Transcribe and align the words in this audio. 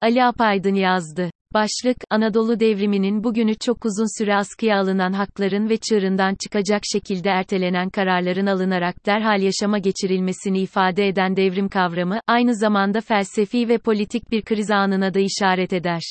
Ali 0.00 0.24
Apaydın 0.24 0.74
yazdı. 0.74 1.30
Başlık, 1.54 1.96
Anadolu 2.10 2.60
devriminin 2.60 3.24
bugünü 3.24 3.54
çok 3.54 3.84
uzun 3.84 4.22
süre 4.22 4.36
askıya 4.36 4.80
alınan 4.80 5.12
hakların 5.12 5.68
ve 5.68 5.76
çığırından 5.76 6.34
çıkacak 6.44 6.82
şekilde 6.92 7.30
ertelenen 7.30 7.90
kararların 7.90 8.46
alınarak 8.46 9.06
derhal 9.06 9.42
yaşama 9.42 9.78
geçirilmesini 9.78 10.60
ifade 10.60 11.08
eden 11.08 11.36
devrim 11.36 11.68
kavramı, 11.68 12.20
aynı 12.26 12.56
zamanda 12.56 13.00
felsefi 13.00 13.68
ve 13.68 13.78
politik 13.78 14.30
bir 14.30 14.42
kriz 14.42 14.70
anına 14.70 15.14
da 15.14 15.20
işaret 15.20 15.72
eder. 15.72 16.02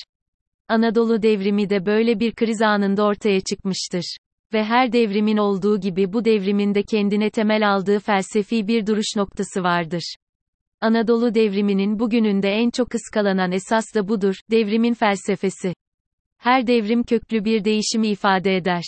Anadolu 0.67 1.21
devrimi 1.21 1.69
de 1.69 1.85
böyle 1.85 2.19
bir 2.19 2.31
kriz 2.31 2.61
anında 2.61 3.03
ortaya 3.03 3.41
çıkmıştır. 3.41 4.17
Ve 4.53 4.63
her 4.63 4.91
devrimin 4.91 5.37
olduğu 5.37 5.79
gibi 5.79 6.13
bu 6.13 6.25
devrimin 6.25 6.75
de 6.75 6.83
kendine 6.83 7.29
temel 7.29 7.73
aldığı 7.73 7.99
felsefi 7.99 8.67
bir 8.67 8.87
duruş 8.87 9.15
noktası 9.15 9.63
vardır. 9.63 10.15
Anadolu 10.81 11.35
devriminin 11.35 11.99
bugününde 11.99 12.49
en 12.49 12.69
çok 12.69 12.95
ıskalanan 12.95 13.51
esas 13.51 13.85
da 13.95 14.07
budur, 14.07 14.35
devrimin 14.51 14.93
felsefesi. 14.93 15.73
Her 16.37 16.67
devrim 16.67 17.03
köklü 17.03 17.45
bir 17.45 17.65
değişimi 17.65 18.07
ifade 18.07 18.55
eder. 18.55 18.83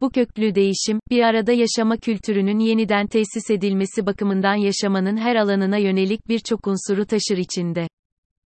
Bu 0.00 0.10
köklü 0.10 0.54
değişim, 0.54 1.00
bir 1.10 1.22
arada 1.22 1.52
yaşama 1.52 1.96
kültürünün 1.96 2.58
yeniden 2.58 3.06
tesis 3.06 3.50
edilmesi 3.50 4.06
bakımından 4.06 4.54
yaşamanın 4.54 5.16
her 5.16 5.36
alanına 5.36 5.76
yönelik 5.76 6.28
birçok 6.28 6.66
unsuru 6.66 7.06
taşır 7.06 7.36
içinde. 7.36 7.86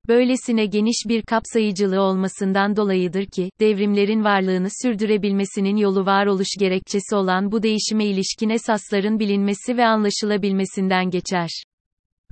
Böylesine 0.08 0.66
geniş 0.66 1.04
bir 1.08 1.22
kapsayıcılığı 1.22 2.02
olmasından 2.02 2.76
dolayıdır 2.76 3.26
ki, 3.26 3.50
devrimlerin 3.60 4.24
varlığını 4.24 4.68
sürdürebilmesinin 4.84 5.76
yolu 5.76 6.06
varoluş 6.06 6.48
gerekçesi 6.60 7.16
olan 7.16 7.52
bu 7.52 7.64
değişime 7.64 8.06
ilişkin 8.06 8.50
esasların 8.50 9.20
bilinmesi 9.20 9.78
ve 9.78 9.86
anlaşılabilmesinden 9.86 11.10
geçer. 11.10 11.64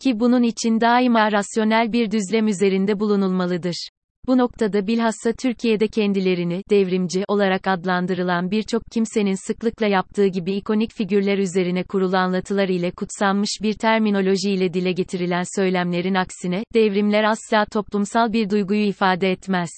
Ki 0.04 0.20
bunun 0.20 0.44
için 0.44 0.82
daima 0.82 1.32
rasyonel 1.32 1.94
bir 1.94 2.12
düzlem 2.12 2.48
üzerinde 2.48 3.00
bulunulmalıdır. 3.00 3.90
Bu 4.28 4.38
noktada 4.38 4.88
bilhassa 4.88 5.34
Türkiye'de 5.34 5.88
kendilerini 5.88 6.64
devrimci 6.70 7.24
olarak 7.28 7.68
adlandırılan 7.68 8.52
birçok 8.52 8.84
kimsenin 8.92 9.48
sıklıkla 9.48 9.88
yaptığı 9.88 10.28
gibi 10.28 10.54
ikonik 10.54 10.94
figürler 10.94 11.38
üzerine 11.38 11.84
kurulu 11.84 12.18
anlatılar 12.18 12.70
ile 12.70 12.92
kutsanmış 12.92 13.50
bir 13.62 13.74
terminoloji 13.74 14.52
ile 14.52 14.74
dile 14.74 14.92
getirilen 14.92 15.44
söylemlerin 15.56 16.16
aksine, 16.16 16.64
devrimler 16.74 17.24
asla 17.24 17.66
toplumsal 17.66 18.34
bir 18.34 18.50
duyguyu 18.50 18.86
ifade 18.86 19.32
etmez. 19.32 19.70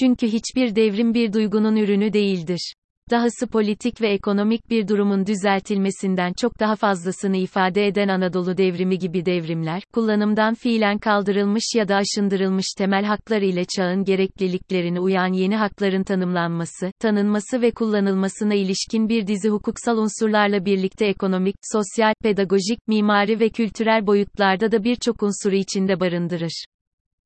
Çünkü 0.00 0.26
hiçbir 0.26 0.76
devrim 0.76 1.14
bir 1.14 1.32
duygunun 1.32 1.76
ürünü 1.76 2.12
değildir. 2.12 2.74
Dahası 3.10 3.46
politik 3.46 4.00
ve 4.00 4.08
ekonomik 4.08 4.70
bir 4.70 4.88
durumun 4.88 5.26
düzeltilmesinden 5.26 6.32
çok 6.40 6.60
daha 6.60 6.76
fazlasını 6.76 7.36
ifade 7.36 7.86
eden 7.86 8.08
Anadolu 8.08 8.56
devrimi 8.56 8.98
gibi 8.98 9.26
devrimler, 9.26 9.82
kullanımdan 9.92 10.54
fiilen 10.54 10.98
kaldırılmış 10.98 11.64
ya 11.76 11.88
da 11.88 11.96
aşındırılmış 11.96 12.66
temel 12.78 13.04
haklar 13.04 13.42
ile 13.42 13.64
çağın 13.76 14.04
gerekliliklerine 14.04 15.00
uyan 15.00 15.32
yeni 15.32 15.56
hakların 15.56 16.02
tanımlanması, 16.02 16.90
tanınması 16.98 17.62
ve 17.62 17.70
kullanılmasına 17.70 18.54
ilişkin 18.54 19.08
bir 19.08 19.26
dizi 19.26 19.48
hukuksal 19.48 19.98
unsurlarla 19.98 20.64
birlikte 20.64 21.06
ekonomik, 21.06 21.56
sosyal, 21.62 22.14
pedagojik, 22.22 22.78
mimari 22.88 23.40
ve 23.40 23.48
kültürel 23.48 24.06
boyutlarda 24.06 24.72
da 24.72 24.84
birçok 24.84 25.22
unsuru 25.22 25.54
içinde 25.54 26.00
barındırır. 26.00 26.64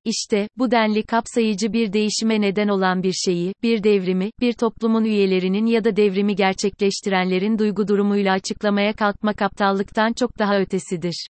İşte, 0.04 0.48
bu 0.58 0.70
denli 0.70 1.02
kapsayıcı 1.02 1.72
bir 1.72 1.92
değişime 1.92 2.40
neden 2.40 2.68
olan 2.68 3.02
bir 3.02 3.12
şeyi, 3.12 3.54
bir 3.62 3.82
devrimi, 3.82 4.30
bir 4.40 4.52
toplumun 4.52 5.04
üyelerinin 5.04 5.66
ya 5.66 5.84
da 5.84 5.96
devrimi 5.96 6.36
gerçekleştirenlerin 6.36 7.58
duygu 7.58 7.88
durumuyla 7.88 8.32
açıklamaya 8.32 8.92
kalkmak 8.92 9.42
aptallıktan 9.42 10.12
çok 10.12 10.38
daha 10.38 10.58
ötesidir. 10.60 11.26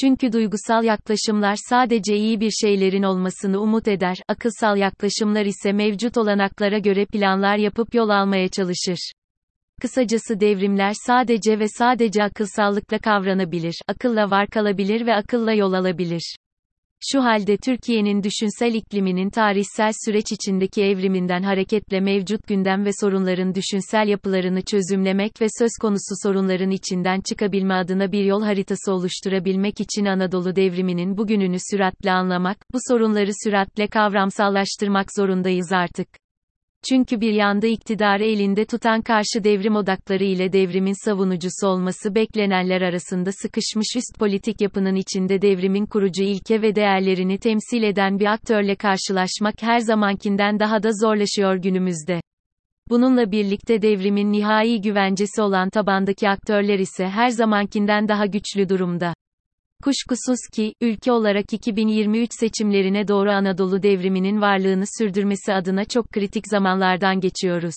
Çünkü 0.00 0.32
duygusal 0.32 0.84
yaklaşımlar 0.84 1.56
sadece 1.68 2.16
iyi 2.16 2.40
bir 2.40 2.50
şeylerin 2.50 3.02
olmasını 3.02 3.60
umut 3.60 3.88
eder, 3.88 4.16
akılsal 4.28 4.76
yaklaşımlar 4.76 5.46
ise 5.46 5.72
mevcut 5.72 6.16
olanaklara 6.16 6.78
göre 6.78 7.06
planlar 7.06 7.56
yapıp 7.56 7.94
yol 7.94 8.08
almaya 8.08 8.48
çalışır. 8.48 9.12
Kısacası 9.80 10.40
devrimler 10.40 10.92
sadece 11.06 11.58
ve 11.58 11.68
sadece 11.68 12.22
akılsallıkla 12.22 12.98
kavranabilir, 12.98 13.74
akılla 13.88 14.30
var 14.30 14.46
kalabilir 14.46 15.06
ve 15.06 15.14
akılla 15.14 15.52
yol 15.52 15.72
alabilir. 15.72 16.36
Şu 17.10 17.24
halde 17.24 17.56
Türkiye'nin 17.56 18.22
düşünsel 18.22 18.74
ikliminin 18.74 19.30
tarihsel 19.30 19.92
süreç 20.04 20.32
içindeki 20.32 20.82
evriminden 20.82 21.42
hareketle 21.42 22.00
mevcut 22.00 22.46
gündem 22.46 22.84
ve 22.84 22.90
sorunların 23.00 23.54
düşünsel 23.54 24.08
yapılarını 24.08 24.62
çözümlemek 24.62 25.40
ve 25.40 25.46
söz 25.58 25.70
konusu 25.80 26.14
sorunların 26.22 26.70
içinden 26.70 27.20
çıkabilme 27.20 27.74
adına 27.74 28.12
bir 28.12 28.24
yol 28.24 28.42
haritası 28.42 28.92
oluşturabilmek 28.92 29.80
için 29.80 30.04
Anadolu 30.04 30.56
devriminin 30.56 31.16
bugününü 31.16 31.56
süratle 31.70 32.12
anlamak, 32.12 32.56
bu 32.72 32.78
sorunları 32.88 33.30
süratle 33.44 33.86
kavramsallaştırmak 33.86 35.06
zorundayız 35.16 35.72
artık. 35.72 36.21
Çünkü 36.88 37.20
bir 37.20 37.32
yanda 37.32 37.66
iktidarı 37.66 38.24
elinde 38.24 38.64
tutan 38.64 39.02
karşı 39.02 39.44
devrim 39.44 39.76
odakları 39.76 40.24
ile 40.24 40.52
devrimin 40.52 41.04
savunucusu 41.04 41.66
olması 41.66 42.14
beklenenler 42.14 42.82
arasında 42.82 43.30
sıkışmış 43.32 43.86
üst 43.96 44.18
politik 44.18 44.60
yapının 44.60 44.94
içinde 44.94 45.42
devrimin 45.42 45.86
kurucu 45.86 46.22
ilke 46.22 46.62
ve 46.62 46.74
değerlerini 46.74 47.38
temsil 47.38 47.82
eden 47.82 48.18
bir 48.18 48.26
aktörle 48.26 48.76
karşılaşmak 48.76 49.54
her 49.60 49.78
zamankinden 49.78 50.60
daha 50.60 50.82
da 50.82 50.90
zorlaşıyor 50.92 51.56
günümüzde. 51.56 52.20
Bununla 52.90 53.32
birlikte 53.32 53.82
devrimin 53.82 54.32
nihai 54.32 54.80
güvencesi 54.80 55.42
olan 55.42 55.70
tabandaki 55.70 56.28
aktörler 56.28 56.78
ise 56.78 57.08
her 57.08 57.28
zamankinden 57.28 58.08
daha 58.08 58.26
güçlü 58.26 58.68
durumda. 58.68 59.14
Kuşkusuz 59.82 60.38
ki, 60.52 60.74
ülke 60.80 61.12
olarak 61.12 61.52
2023 61.52 62.30
seçimlerine 62.40 63.08
doğru 63.08 63.30
Anadolu 63.30 63.82
devriminin 63.82 64.40
varlığını 64.40 64.84
sürdürmesi 64.98 65.52
adına 65.52 65.84
çok 65.84 66.10
kritik 66.10 66.44
zamanlardan 66.50 67.20
geçiyoruz. 67.20 67.74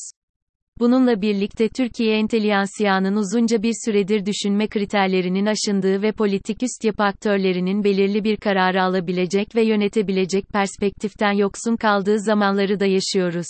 Bununla 0.80 1.22
birlikte 1.22 1.70
Türkiye 1.70 2.18
enteliyansiyanın 2.18 3.16
uzunca 3.16 3.64
bir 3.64 3.74
süredir 3.86 4.26
düşünme 4.26 4.68
kriterlerinin 4.68 5.46
aşındığı 5.46 6.02
ve 6.02 6.12
politik 6.12 6.64
üst 6.64 6.84
yapı 6.84 7.04
aktörlerinin 7.04 7.84
belirli 7.84 8.24
bir 8.24 8.38
kararı 8.38 8.84
alabilecek 8.84 9.56
ve 9.56 9.66
yönetebilecek 9.66 10.50
perspektiften 10.50 11.32
yoksun 11.32 11.76
kaldığı 11.76 12.20
zamanları 12.20 12.80
da 12.80 12.86
yaşıyoruz. 12.86 13.48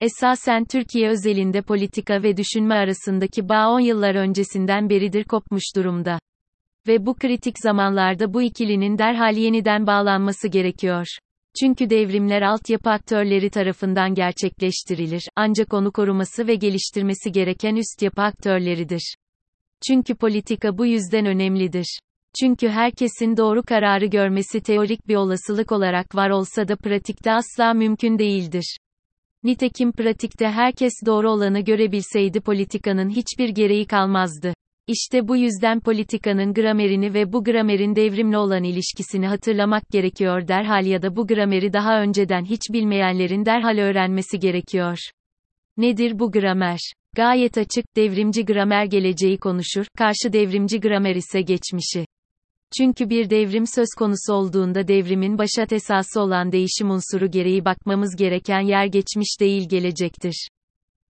Esasen 0.00 0.64
Türkiye 0.64 1.08
özelinde 1.08 1.62
politika 1.62 2.22
ve 2.22 2.36
düşünme 2.36 2.74
arasındaki 2.74 3.48
bağ 3.48 3.68
10 3.68 3.80
yıllar 3.80 4.14
öncesinden 4.14 4.90
beridir 4.90 5.24
kopmuş 5.24 5.76
durumda. 5.76 6.18
Ve 6.86 7.06
bu 7.06 7.14
kritik 7.14 7.54
zamanlarda 7.62 8.34
bu 8.34 8.42
ikilinin 8.42 8.98
derhal 8.98 9.36
yeniden 9.36 9.86
bağlanması 9.86 10.48
gerekiyor. 10.48 11.06
Çünkü 11.60 11.90
devrimler 11.90 12.42
altyapı 12.42 12.90
aktörleri 12.90 13.50
tarafından 13.50 14.14
gerçekleştirilir, 14.14 15.22
ancak 15.36 15.74
onu 15.74 15.92
koruması 15.92 16.46
ve 16.46 16.54
geliştirmesi 16.54 17.32
gereken 17.32 17.76
üst 17.76 18.02
yapı 18.02 18.22
aktörleridir. 18.22 19.14
Çünkü 19.88 20.14
politika 20.14 20.78
bu 20.78 20.86
yüzden 20.86 21.26
önemlidir. 21.26 22.00
Çünkü 22.40 22.68
herkesin 22.68 23.36
doğru 23.36 23.62
kararı 23.62 24.06
görmesi 24.06 24.60
teorik 24.60 25.08
bir 25.08 25.16
olasılık 25.16 25.72
olarak 25.72 26.14
var 26.14 26.30
olsa 26.30 26.68
da 26.68 26.76
pratikte 26.76 27.32
asla 27.32 27.74
mümkün 27.74 28.18
değildir. 28.18 28.76
Nitekim 29.44 29.92
pratikte 29.92 30.48
herkes 30.48 30.92
doğru 31.06 31.30
olanı 31.30 31.60
görebilseydi 31.60 32.40
politikanın 32.40 33.10
hiçbir 33.10 33.48
gereği 33.48 33.86
kalmazdı. 33.86 34.54
İşte 34.92 35.28
bu 35.28 35.36
yüzden 35.36 35.80
politikanın 35.80 36.54
gramerini 36.54 37.14
ve 37.14 37.32
bu 37.32 37.44
gramerin 37.44 37.96
devrimle 37.96 38.38
olan 38.38 38.64
ilişkisini 38.64 39.26
hatırlamak 39.26 39.88
gerekiyor 39.90 40.48
derhal 40.48 40.86
ya 40.86 41.02
da 41.02 41.16
bu 41.16 41.26
grameri 41.26 41.72
daha 41.72 42.02
önceden 42.02 42.44
hiç 42.44 42.60
bilmeyenlerin 42.72 43.44
derhal 43.46 43.78
öğrenmesi 43.78 44.38
gerekiyor. 44.38 44.98
Nedir 45.76 46.18
bu 46.18 46.32
gramer? 46.32 46.78
Gayet 47.16 47.58
açık, 47.58 47.96
devrimci 47.96 48.44
gramer 48.44 48.84
geleceği 48.84 49.38
konuşur, 49.38 49.86
karşı 49.98 50.32
devrimci 50.32 50.80
gramer 50.80 51.16
ise 51.16 51.40
geçmişi. 51.42 52.06
Çünkü 52.78 53.10
bir 53.10 53.30
devrim 53.30 53.66
söz 53.66 53.88
konusu 53.98 54.32
olduğunda 54.32 54.88
devrimin 54.88 55.38
başat 55.38 55.72
esası 55.72 56.20
olan 56.20 56.52
değişim 56.52 56.90
unsuru 56.90 57.30
gereği 57.30 57.64
bakmamız 57.64 58.16
gereken 58.16 58.60
yer 58.60 58.86
geçmiş 58.86 59.40
değil 59.40 59.68
gelecektir. 59.68 60.48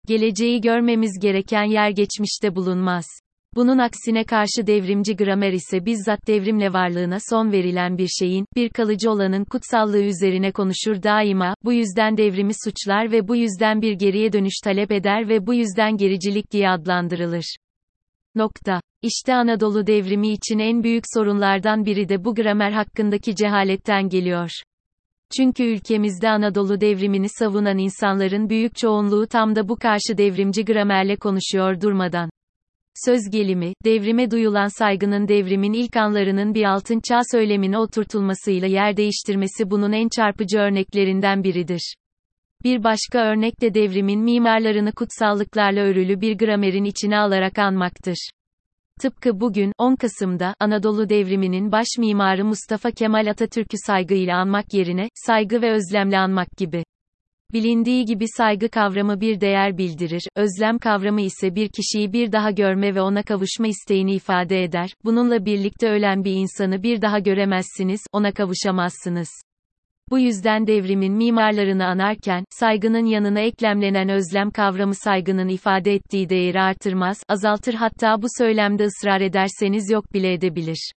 Geleceği 0.06 0.60
görmemiz 0.60 1.18
gereken 1.20 1.64
yer 1.64 1.90
geçmişte 1.90 2.56
bulunmaz. 2.56 3.04
Bunun 3.54 3.78
aksine 3.78 4.24
karşı 4.24 4.66
devrimci 4.66 5.16
gramer 5.16 5.52
ise 5.52 5.86
bizzat 5.86 6.26
devrimle 6.26 6.72
varlığına 6.72 7.18
son 7.30 7.52
verilen 7.52 7.98
bir 7.98 8.08
şeyin, 8.08 8.46
bir 8.56 8.68
kalıcı 8.68 9.10
olanın 9.10 9.44
kutsallığı 9.44 10.02
üzerine 10.02 10.52
konuşur 10.52 11.02
daima, 11.02 11.54
bu 11.64 11.72
yüzden 11.72 12.16
devrimi 12.16 12.52
suçlar 12.64 13.12
ve 13.12 13.28
bu 13.28 13.36
yüzden 13.36 13.82
bir 13.82 13.92
geriye 13.92 14.32
dönüş 14.32 14.54
talep 14.64 14.92
eder 14.92 15.28
ve 15.28 15.46
bu 15.46 15.54
yüzden 15.54 15.96
gericilik 15.96 16.52
diye 16.52 16.70
adlandırılır. 16.70 17.56
Nokta. 18.34 18.80
İşte 19.02 19.34
Anadolu 19.34 19.86
devrimi 19.86 20.28
için 20.28 20.58
en 20.58 20.82
büyük 20.82 21.04
sorunlardan 21.14 21.86
biri 21.86 22.08
de 22.08 22.24
bu 22.24 22.34
gramer 22.34 22.72
hakkındaki 22.72 23.36
cehaletten 23.36 24.08
geliyor. 24.08 24.50
Çünkü 25.36 25.64
ülkemizde 25.64 26.28
Anadolu 26.28 26.80
devrimini 26.80 27.28
savunan 27.28 27.78
insanların 27.78 28.48
büyük 28.48 28.76
çoğunluğu 28.76 29.26
tam 29.26 29.56
da 29.56 29.68
bu 29.68 29.76
karşı 29.76 30.18
devrimci 30.18 30.64
gramerle 30.64 31.16
konuşuyor 31.16 31.80
durmadan. 31.80 32.30
Söz 33.04 33.30
gelimi, 33.30 33.72
devrime 33.84 34.30
duyulan 34.30 34.78
saygının 34.78 35.28
devrimin 35.28 35.72
ilk 35.72 35.96
anlarının 35.96 36.54
bir 36.54 36.64
altın 36.64 37.00
çağ 37.08 37.20
söylemine 37.32 37.78
oturtulmasıyla 37.78 38.68
yer 38.68 38.96
değiştirmesi 38.96 39.70
bunun 39.70 39.92
en 39.92 40.08
çarpıcı 40.08 40.58
örneklerinden 40.58 41.44
biridir. 41.44 41.94
Bir 42.64 42.84
başka 42.84 43.18
örnek 43.18 43.60
de 43.60 43.74
devrimin 43.74 44.20
mimarlarını 44.20 44.92
kutsallıklarla 44.92 45.80
örülü 45.80 46.20
bir 46.20 46.38
gramerin 46.38 46.84
içine 46.84 47.18
alarak 47.18 47.58
anmaktır. 47.58 48.30
Tıpkı 49.00 49.40
bugün, 49.40 49.72
10 49.78 49.96
Kasım'da, 49.96 50.54
Anadolu 50.60 51.08
devriminin 51.08 51.72
baş 51.72 51.86
mimarı 51.98 52.44
Mustafa 52.44 52.90
Kemal 52.90 53.26
Atatürk'ü 53.26 53.76
saygıyla 53.86 54.36
anmak 54.36 54.74
yerine, 54.74 55.08
saygı 55.14 55.62
ve 55.62 55.72
özlemle 55.72 56.18
anmak 56.18 56.48
gibi. 56.56 56.84
Bilindiği 57.52 58.04
gibi 58.04 58.24
saygı 58.28 58.68
kavramı 58.68 59.20
bir 59.20 59.40
değer 59.40 59.78
bildirir, 59.78 60.22
özlem 60.36 60.78
kavramı 60.78 61.20
ise 61.20 61.54
bir 61.54 61.68
kişiyi 61.68 62.12
bir 62.12 62.32
daha 62.32 62.50
görme 62.50 62.94
ve 62.94 63.00
ona 63.00 63.22
kavuşma 63.22 63.66
isteğini 63.66 64.14
ifade 64.14 64.64
eder. 64.64 64.94
Bununla 65.04 65.44
birlikte 65.44 65.90
ölen 65.90 66.24
bir 66.24 66.32
insanı 66.32 66.82
bir 66.82 67.02
daha 67.02 67.18
göremezsiniz, 67.18 68.00
ona 68.12 68.32
kavuşamazsınız. 68.32 69.28
Bu 70.10 70.18
yüzden 70.18 70.66
devrimin 70.66 71.12
mimarlarını 71.12 71.86
anarken, 71.86 72.44
saygının 72.50 73.06
yanına 73.06 73.40
eklemlenen 73.40 74.08
özlem 74.08 74.50
kavramı 74.50 74.94
saygının 74.94 75.48
ifade 75.48 75.94
ettiği 75.94 76.28
değeri 76.28 76.60
artırmaz, 76.60 77.22
azaltır 77.28 77.74
hatta 77.74 78.22
bu 78.22 78.26
söylemde 78.38 78.84
ısrar 78.84 79.20
ederseniz 79.20 79.90
yok 79.90 80.14
bile 80.14 80.32
edebilir. 80.32 80.92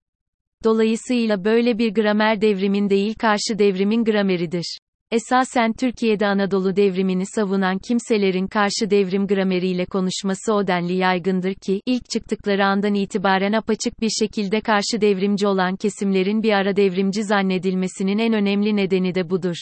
Dolayısıyla 0.63 1.45
böyle 1.45 1.77
bir 1.77 1.93
gramer 1.93 2.41
devrimin 2.41 2.89
değil 2.89 3.15
karşı 3.19 3.59
devrimin 3.59 4.03
grameridir. 4.03 4.77
Esasen 5.13 5.73
Türkiye'de 5.73 6.27
Anadolu 6.27 6.75
devrimini 6.75 7.23
savunan 7.25 7.79
kimselerin 7.79 8.47
karşı 8.47 8.89
devrim 8.89 9.27
grameriyle 9.27 9.85
konuşması 9.85 10.53
o 10.53 10.67
denli 10.67 10.93
yaygındır 10.93 11.53
ki, 11.53 11.81
ilk 11.85 12.09
çıktıkları 12.09 12.65
andan 12.65 12.93
itibaren 12.93 13.53
apaçık 13.53 14.01
bir 14.01 14.09
şekilde 14.09 14.61
karşı 14.61 15.01
devrimci 15.01 15.47
olan 15.47 15.75
kesimlerin 15.75 16.43
bir 16.43 16.51
ara 16.51 16.75
devrimci 16.75 17.23
zannedilmesinin 17.23 18.17
en 18.17 18.33
önemli 18.33 18.75
nedeni 18.75 19.15
de 19.15 19.29
budur. 19.29 19.55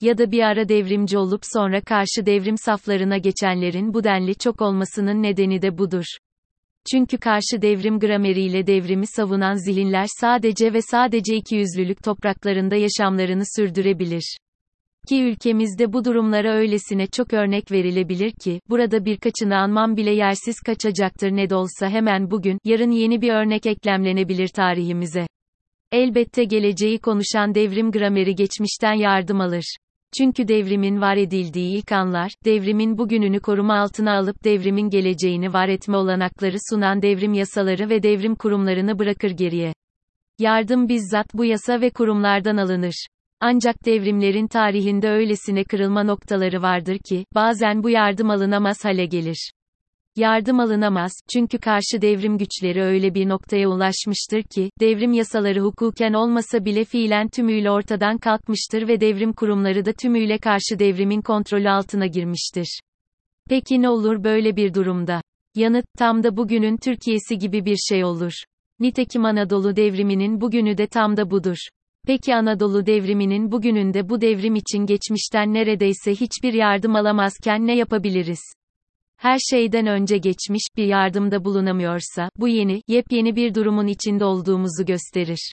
Ya 0.00 0.18
da 0.18 0.30
bir 0.30 0.42
ara 0.42 0.68
devrimci 0.68 1.18
olup 1.18 1.40
sonra 1.42 1.80
karşı 1.80 2.26
devrim 2.26 2.58
saflarına 2.58 3.18
geçenlerin 3.18 3.94
bu 3.94 4.04
denli 4.04 4.34
çok 4.34 4.62
olmasının 4.62 5.22
nedeni 5.22 5.62
de 5.62 5.78
budur. 5.78 6.04
Çünkü 6.92 7.18
karşı 7.18 7.62
devrim 7.62 7.98
grameriyle 7.98 8.66
devrimi 8.66 9.06
savunan 9.06 9.54
zihinler 9.54 10.06
sadece 10.20 10.72
ve 10.72 10.82
sadece 10.82 11.36
ikiyüzlülük 11.36 12.02
topraklarında 12.04 12.76
yaşamlarını 12.76 13.42
sürdürebilir. 13.56 14.38
Ki 15.08 15.22
ülkemizde 15.22 15.92
bu 15.92 16.04
durumlara 16.04 16.54
öylesine 16.54 17.06
çok 17.06 17.32
örnek 17.32 17.72
verilebilir 17.72 18.32
ki, 18.32 18.60
burada 18.70 19.04
birkaçını 19.04 19.56
anmam 19.56 19.96
bile 19.96 20.10
yersiz 20.10 20.60
kaçacaktır 20.60 21.30
ne 21.30 21.50
de 21.50 21.54
olsa 21.54 21.88
hemen 21.88 22.30
bugün, 22.30 22.58
yarın 22.64 22.90
yeni 22.90 23.22
bir 23.22 23.32
örnek 23.32 23.66
eklemlenebilir 23.66 24.48
tarihimize. 24.48 25.26
Elbette 25.92 26.44
geleceği 26.44 26.98
konuşan 26.98 27.54
devrim 27.54 27.90
grameri 27.90 28.34
geçmişten 28.34 28.92
yardım 28.92 29.40
alır. 29.40 29.76
Çünkü 30.18 30.48
devrimin 30.48 31.00
var 31.00 31.16
edildiği 31.16 31.78
ilk 31.78 31.92
anlar, 31.92 32.32
devrimin 32.44 32.98
bugününü 32.98 33.40
koruma 33.40 33.78
altına 33.78 34.18
alıp 34.18 34.44
devrimin 34.44 34.90
geleceğini 34.90 35.52
var 35.52 35.68
etme 35.68 35.96
olanakları 35.96 36.56
sunan 36.70 37.02
devrim 37.02 37.32
yasaları 37.32 37.90
ve 37.90 38.02
devrim 38.02 38.34
kurumlarını 38.34 38.98
bırakır 38.98 39.30
geriye. 39.30 39.72
Yardım 40.38 40.88
bizzat 40.88 41.34
bu 41.34 41.44
yasa 41.44 41.80
ve 41.80 41.90
kurumlardan 41.90 42.56
alınır. 42.56 43.06
Ancak 43.40 43.84
devrimlerin 43.84 44.46
tarihinde 44.46 45.10
öylesine 45.10 45.64
kırılma 45.64 46.02
noktaları 46.02 46.62
vardır 46.62 46.98
ki, 46.98 47.24
bazen 47.34 47.82
bu 47.82 47.90
yardım 47.90 48.30
alınamaz 48.30 48.84
hale 48.84 49.06
gelir. 49.06 49.52
Yardım 50.16 50.60
alınamaz, 50.60 51.12
çünkü 51.32 51.58
karşı 51.58 52.02
devrim 52.02 52.38
güçleri 52.38 52.82
öyle 52.82 53.14
bir 53.14 53.28
noktaya 53.28 53.68
ulaşmıştır 53.68 54.42
ki, 54.42 54.70
devrim 54.80 55.12
yasaları 55.12 55.60
hukuken 55.60 56.12
olmasa 56.12 56.64
bile 56.64 56.84
fiilen 56.84 57.28
tümüyle 57.28 57.70
ortadan 57.70 58.18
kalkmıştır 58.18 58.88
ve 58.88 59.00
devrim 59.00 59.32
kurumları 59.32 59.84
da 59.84 59.92
tümüyle 59.92 60.38
karşı 60.38 60.78
devrimin 60.78 61.20
kontrolü 61.20 61.70
altına 61.70 62.06
girmiştir. 62.06 62.80
Peki 63.48 63.82
ne 63.82 63.88
olur 63.88 64.24
böyle 64.24 64.56
bir 64.56 64.74
durumda? 64.74 65.22
Yanıt, 65.54 65.84
tam 65.98 66.22
da 66.22 66.36
bugünün 66.36 66.76
Türkiye'si 66.76 67.38
gibi 67.38 67.64
bir 67.64 67.76
şey 67.76 68.04
olur. 68.04 68.32
Nitekim 68.80 69.24
Anadolu 69.24 69.76
devriminin 69.76 70.40
bugünü 70.40 70.78
de 70.78 70.86
tam 70.86 71.16
da 71.16 71.30
budur. 71.30 71.58
Peki 72.06 72.34
Anadolu 72.34 72.86
devriminin 72.86 73.52
bugününde 73.52 74.08
bu 74.08 74.20
devrim 74.20 74.54
için 74.54 74.86
geçmişten 74.86 75.54
neredeyse 75.54 76.10
hiçbir 76.10 76.52
yardım 76.52 76.96
alamazken 76.96 77.66
ne 77.66 77.76
yapabiliriz? 77.76 78.40
Her 79.16 79.38
şeyden 79.50 79.86
önce 79.86 80.18
geçmiş 80.18 80.62
bir 80.76 80.86
yardımda 80.86 81.44
bulunamıyorsa, 81.44 82.30
bu 82.36 82.48
yeni, 82.48 82.82
yepyeni 82.88 83.36
bir 83.36 83.54
durumun 83.54 83.86
içinde 83.86 84.24
olduğumuzu 84.24 84.86
gösterir. 84.86 85.52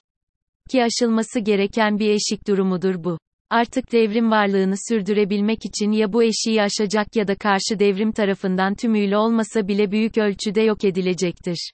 Ki 0.70 0.84
aşılması 0.84 1.40
gereken 1.40 1.98
bir 1.98 2.10
eşik 2.10 2.48
durumudur 2.48 3.04
bu. 3.04 3.18
Artık 3.50 3.92
devrim 3.92 4.30
varlığını 4.30 4.74
sürdürebilmek 4.88 5.58
için 5.64 5.92
ya 5.92 6.12
bu 6.12 6.22
eşiği 6.22 6.62
aşacak 6.62 7.16
ya 7.16 7.28
da 7.28 7.34
karşı 7.34 7.78
devrim 7.78 8.12
tarafından 8.12 8.74
tümüyle 8.74 9.16
olmasa 9.16 9.68
bile 9.68 9.90
büyük 9.90 10.18
ölçüde 10.18 10.60
yok 10.60 10.84
edilecektir. 10.84 11.72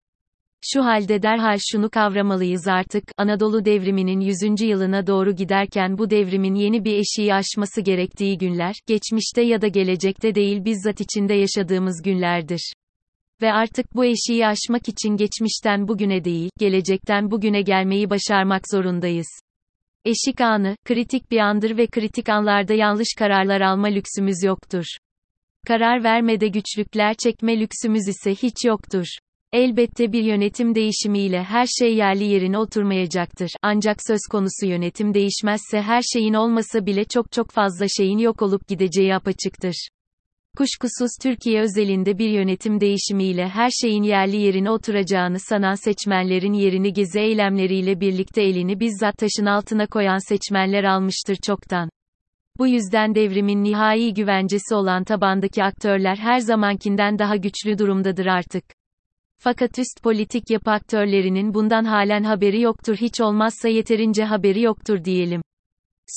Şu 0.65 0.85
halde 0.85 1.23
derhal 1.23 1.59
şunu 1.73 1.91
kavramalıyız 1.91 2.69
artık, 2.69 3.05
Anadolu 3.17 3.65
devriminin 3.65 4.21
100. 4.21 4.61
yılına 4.61 5.07
doğru 5.07 5.35
giderken 5.35 5.99
bu 5.99 6.11
devrimin 6.11 6.55
yeni 6.55 6.85
bir 6.85 6.99
eşiği 6.99 7.35
aşması 7.35 7.81
gerektiği 7.81 8.39
günler, 8.39 8.75
geçmişte 8.87 9.43
ya 9.43 9.63
da 9.63 9.69
gelecekte 9.69 10.35
değil 10.35 10.65
bizzat 10.65 11.01
içinde 11.01 11.35
yaşadığımız 11.35 12.03
günlerdir. 12.05 12.73
Ve 13.43 13.53
artık 13.53 13.95
bu 13.95 14.05
eşiği 14.05 14.47
aşmak 14.47 14.89
için 14.89 15.17
geçmişten 15.17 15.89
bugüne 15.89 16.25
değil, 16.25 16.51
gelecekten 16.59 17.31
bugüne 17.31 17.63
gelmeyi 17.63 18.11
başarmak 18.11 18.63
zorundayız. 18.71 19.29
Eşik 20.05 20.41
anı, 20.41 20.77
kritik 20.85 21.31
bir 21.31 21.39
andır 21.39 21.77
ve 21.77 21.87
kritik 21.87 22.29
anlarda 22.29 22.75
yanlış 22.75 23.09
kararlar 23.19 23.61
alma 23.61 23.89
lüksümüz 23.89 24.45
yoktur. 24.45 24.85
Karar 25.67 26.05
vermede 26.05 26.49
güçlükler 26.49 27.15
çekme 27.15 27.61
lüksümüz 27.61 28.09
ise 28.09 28.31
hiç 28.31 28.65
yoktur. 28.65 29.07
Elbette 29.53 30.13
bir 30.13 30.23
yönetim 30.23 30.75
değişimiyle 30.75 31.43
her 31.43 31.67
şey 31.67 31.97
yerli 31.97 32.25
yerine 32.25 32.59
oturmayacaktır. 32.59 33.51
Ancak 33.63 33.97
söz 34.07 34.21
konusu 34.31 34.67
yönetim 34.67 35.15
değişmezse 35.15 35.83
her 35.83 36.03
şeyin 36.13 36.35
olmasa 36.35 36.87
bile 36.87 37.05
çok 37.05 37.33
çok 37.33 37.51
fazla 37.51 37.87
şeyin 37.97 38.19
yok 38.19 38.43
olup 38.43 38.69
gideceği 38.69 39.15
apaçıktır. 39.15 39.89
Kuşkusuz 40.57 41.11
Türkiye 41.23 41.61
özelinde 41.61 42.19
bir 42.19 42.29
yönetim 42.29 42.81
değişimiyle 42.81 43.49
her 43.49 43.71
şeyin 43.71 44.03
yerli 44.03 44.37
yerine 44.37 44.71
oturacağını 44.71 45.39
sanan 45.39 45.75
seçmenlerin 45.75 46.53
yerini 46.53 46.93
gezi 46.93 47.21
eylemleriyle 47.21 48.01
birlikte 48.01 48.43
elini 48.43 48.81
bizzat 48.81 49.19
taşın 49.19 49.47
altına 49.47 49.87
koyan 49.87 50.29
seçmenler 50.29 50.85
almıştır 50.85 51.37
çoktan. 51.47 51.91
Bu 52.59 52.67
yüzden 52.67 53.15
devrimin 53.15 53.65
nihai 53.65 54.15
güvencesi 54.15 54.75
olan 54.75 55.05
tabandaki 55.05 55.65
aktörler 55.65 56.17
her 56.17 56.39
zamankinden 56.39 57.19
daha 57.19 57.37
güçlü 57.37 57.79
durumdadır 57.79 58.27
artık. 58.27 58.65
Fakat 59.45 59.79
üst 59.79 60.03
politik 60.03 60.51
yapı 60.51 60.71
aktörlerinin 60.71 61.55
bundan 61.55 61.85
halen 61.85 62.23
haberi 62.23 62.61
yoktur 62.61 62.97
hiç 62.97 63.21
olmazsa 63.21 63.69
yeterince 63.69 64.25
haberi 64.25 64.63
yoktur 64.63 65.05
diyelim. 65.05 65.43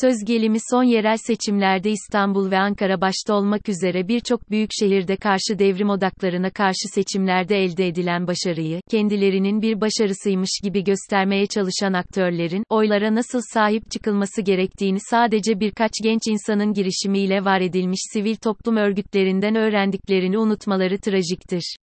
Söz 0.01 0.15
gelimi 0.25 0.57
son 0.71 0.83
yerel 0.83 1.17
seçimlerde 1.17 1.91
İstanbul 1.91 2.51
ve 2.51 2.59
Ankara 2.59 3.01
başta 3.01 3.33
olmak 3.33 3.69
üzere 3.69 4.07
birçok 4.07 4.51
büyük 4.51 4.69
şehirde 4.79 5.15
karşı 5.15 5.59
devrim 5.59 5.89
odaklarına 5.89 6.49
karşı 6.49 6.87
seçimlerde 6.93 7.63
elde 7.63 7.87
edilen 7.87 8.27
başarıyı, 8.27 8.79
kendilerinin 8.89 9.61
bir 9.61 9.81
başarısıymış 9.81 10.59
gibi 10.63 10.83
göstermeye 10.83 11.47
çalışan 11.47 11.93
aktörlerin, 11.93 12.63
oylara 12.69 13.15
nasıl 13.15 13.41
sahip 13.53 13.91
çıkılması 13.91 14.41
gerektiğini 14.41 14.99
sadece 14.99 15.59
birkaç 15.59 15.91
genç 16.03 16.21
insanın 16.27 16.73
girişimiyle 16.73 17.45
var 17.45 17.61
edilmiş 17.61 17.99
sivil 18.13 18.35
toplum 18.35 18.77
örgütlerinden 18.77 19.55
öğrendiklerini 19.55 20.37
unutmaları 20.37 20.99
trajiktir. 20.99 21.75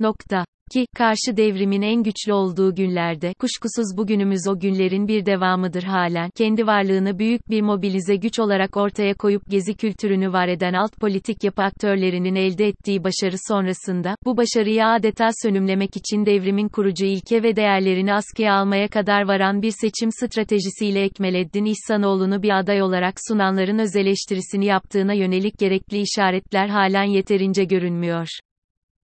Nokta. 0.00 0.44
Ki, 0.72 0.86
karşı 0.96 1.36
devrimin 1.36 1.82
en 1.82 2.02
güçlü 2.02 2.32
olduğu 2.32 2.74
günlerde, 2.74 3.34
kuşkusuz 3.34 3.96
bugünümüz 3.96 4.40
o 4.48 4.60
günlerin 4.60 5.08
bir 5.08 5.26
devamıdır 5.26 5.82
halen, 5.82 6.30
kendi 6.36 6.66
varlığını 6.66 7.18
büyük 7.18 7.50
bir 7.50 7.62
mobilize 7.62 8.16
güç 8.16 8.38
olarak 8.38 8.76
ortaya 8.76 9.14
koyup 9.14 9.42
gezi 9.50 9.74
kültürünü 9.74 10.32
var 10.32 10.48
eden 10.48 10.72
alt 10.72 11.00
politik 11.00 11.44
yapı 11.44 11.62
aktörlerinin 11.62 12.34
elde 12.34 12.66
ettiği 12.66 13.04
başarı 13.04 13.36
sonrasında, 13.48 14.16
bu 14.24 14.36
başarıyı 14.36 14.86
adeta 14.86 15.30
sönümlemek 15.42 15.96
için 15.96 16.26
devrimin 16.26 16.68
kurucu 16.68 17.04
ilke 17.04 17.42
ve 17.42 17.56
değerlerini 17.56 18.14
askıya 18.14 18.54
almaya 18.54 18.88
kadar 18.88 19.22
varan 19.22 19.62
bir 19.62 19.72
seçim 19.80 20.12
stratejisiyle 20.12 21.02
Ekmeleddin 21.02 21.64
İhsanoğlu'nu 21.64 22.42
bir 22.42 22.58
aday 22.58 22.82
olarak 22.82 23.14
sunanların 23.28 23.78
öz 23.78 23.96
eleştirisini 23.96 24.66
yaptığına 24.66 25.12
yönelik 25.12 25.58
gerekli 25.58 26.00
işaretler 26.00 26.68
halen 26.68 27.04
yeterince 27.04 27.64
görünmüyor. 27.64 28.28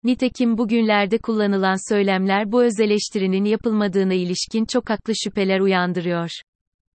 Nitekim 0.07 0.57
bugünlerde 0.57 1.17
kullanılan 1.17 1.93
söylemler 1.93 2.51
bu 2.51 2.63
öz 2.63 2.79
eleştirinin 2.79 3.45
yapılmadığına 3.45 4.13
ilişkin 4.13 4.65
çok 4.65 4.89
haklı 4.89 5.13
şüpheler 5.23 5.59
uyandırıyor. 5.59 6.29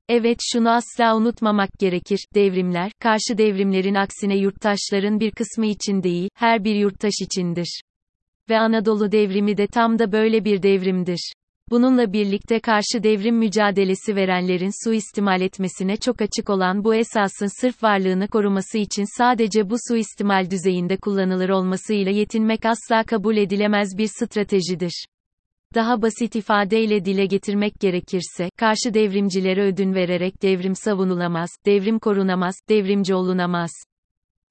Evet 0.08 0.38
şunu 0.52 0.70
asla 0.70 1.16
unutmamak 1.16 1.70
gerekir, 1.78 2.18
devrimler, 2.34 2.92
karşı 3.00 3.38
devrimlerin 3.38 3.94
aksine 3.94 4.36
yurttaşların 4.36 5.20
bir 5.20 5.30
kısmı 5.30 5.66
için 5.66 6.02
değil, 6.02 6.28
her 6.34 6.64
bir 6.64 6.74
yurttaş 6.74 7.12
içindir. 7.22 7.82
Ve 8.50 8.58
Anadolu 8.58 9.12
devrimi 9.12 9.56
de 9.56 9.66
tam 9.66 9.98
da 9.98 10.12
böyle 10.12 10.44
bir 10.44 10.62
devrimdir. 10.62 11.32
Bununla 11.70 12.12
birlikte 12.12 12.60
karşı 12.60 13.02
devrim 13.02 13.36
mücadelesi 13.36 14.16
verenlerin 14.16 14.84
suistimal 14.84 15.40
etmesine 15.40 15.96
çok 15.96 16.22
açık 16.22 16.50
olan 16.50 16.84
bu 16.84 16.94
esasın 16.94 17.60
sırf 17.60 17.82
varlığını 17.82 18.28
koruması 18.28 18.78
için 18.78 19.18
sadece 19.18 19.70
bu 19.70 19.76
suistimal 19.88 20.50
düzeyinde 20.50 20.96
kullanılır 20.96 21.48
olmasıyla 21.48 22.12
yetinmek 22.12 22.60
asla 22.66 23.04
kabul 23.04 23.36
edilemez 23.36 23.88
bir 23.98 24.06
stratejidir. 24.06 25.06
Daha 25.74 26.02
basit 26.02 26.36
ifadeyle 26.36 27.04
dile 27.04 27.26
getirmek 27.26 27.80
gerekirse, 27.80 28.50
karşı 28.56 28.94
devrimcilere 28.94 29.62
ödün 29.62 29.94
vererek 29.94 30.42
devrim 30.42 30.74
savunulamaz, 30.74 31.50
devrim 31.66 31.98
korunamaz, 31.98 32.54
devrimci 32.68 33.14
olunamaz. 33.14 33.70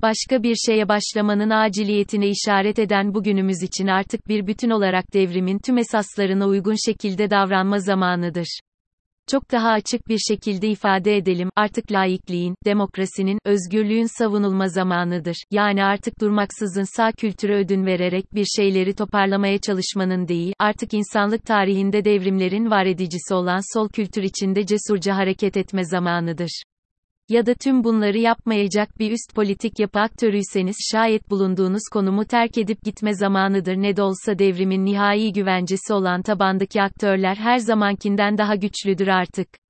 Başka 0.02 0.44
bir 0.44 0.56
şeye 0.56 0.90
başlamanın 0.90 1.50
aciliyetine 1.50 2.28
işaret 2.28 2.80
eden 2.80 3.14
bugünümüz 3.14 3.64
için 3.64 3.88
artık 3.88 4.28
bir 4.28 4.48
bütün 4.48 4.70
olarak 4.70 5.14
devrimin 5.14 5.60
tüm 5.60 5.78
esaslarına 5.78 6.48
uygun 6.48 6.76
şekilde 6.86 7.30
davranma 7.30 7.80
zamanıdır. 7.80 8.60
Çok 9.28 9.52
daha 9.52 9.70
açık 9.70 10.08
bir 10.08 10.18
şekilde 10.18 10.68
ifade 10.68 11.18
edelim, 11.18 11.50
artık 11.56 11.92
laikliğin, 11.92 12.56
demokrasinin, 12.66 13.40
özgürlüğün 13.46 14.18
savunulma 14.20 14.68
zamanıdır. 14.70 15.36
Yani 15.52 15.84
artık 15.84 16.22
durmaksızın 16.22 16.96
sağ 16.98 17.12
kültüre 17.12 17.56
ödün 17.56 17.86
vererek 17.86 18.34
bir 18.34 18.46
şeyleri 18.46 18.96
toparlamaya 18.96 19.58
çalışmanın 19.58 20.28
değil, 20.28 20.54
artık 20.60 20.94
insanlık 20.94 21.46
tarihinde 21.46 22.06
devrimlerin 22.06 22.72
var 22.72 22.86
edicisi 22.86 23.34
olan 23.34 23.78
sol 23.78 23.90
kültür 23.90 24.24
içinde 24.24 24.66
cesurca 24.66 25.16
hareket 25.16 25.58
etme 25.58 25.86
zamanıdır 25.86 26.64
ya 27.30 27.46
da 27.46 27.54
tüm 27.54 27.84
bunları 27.84 28.18
yapmayacak 28.18 29.00
bir 29.00 29.12
üst 29.12 29.36
politik 29.36 29.80
yapı 29.80 30.00
aktörüyseniz 30.00 30.76
şayet 30.92 31.30
bulunduğunuz 31.30 31.84
konumu 31.94 32.26
terk 32.26 32.58
edip 32.58 32.84
gitme 32.84 33.14
zamanıdır 33.14 33.76
ne 33.76 33.96
de 33.96 34.02
olsa 34.02 34.40
devrimin 34.40 34.86
nihai 34.86 35.34
güvencesi 35.34 35.94
olan 35.94 36.22
tabandaki 36.22 36.82
aktörler 36.82 37.36
her 37.36 37.58
zamankinden 37.58 38.38
daha 38.38 38.56
güçlüdür 38.56 39.08
artık. 39.08 39.67